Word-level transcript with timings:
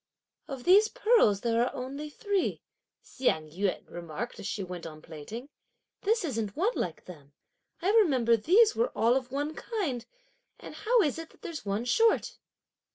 "Of 0.47 0.63
these 0.63 0.87
pearls 0.87 1.41
there 1.41 1.63
are 1.63 1.75
only 1.75 2.09
three," 2.09 2.63
Hsiang 3.03 3.51
yün 3.51 3.85
remarked 3.87 4.39
as 4.39 4.47
she 4.47 4.63
went 4.63 4.87
on 4.87 4.99
plaiting; 4.99 5.47
"this 6.01 6.25
isn't 6.25 6.55
one 6.57 6.73
like 6.73 7.05
them; 7.05 7.33
I 7.83 7.91
remember 7.91 8.35
these 8.35 8.75
were 8.75 8.89
all 8.97 9.15
of 9.15 9.31
one 9.31 9.53
kind, 9.53 10.07
and 10.59 10.73
how 10.73 11.03
is 11.03 11.19
it 11.19 11.29
that 11.29 11.43
there's 11.43 11.67
one 11.67 11.85
short?" 11.85 12.39